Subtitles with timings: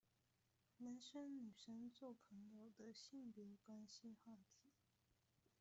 [0.79, 4.71] 男生女生做朋友的性別關係話題